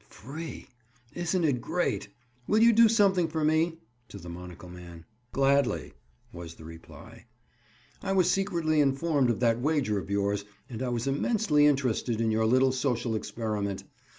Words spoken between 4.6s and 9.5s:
man. "Gladly," was the reply. "I was secretly informed of